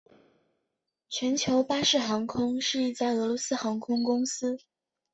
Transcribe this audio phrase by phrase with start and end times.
[1.09, 4.57] 全球巴士航空是一家俄罗斯航空公司。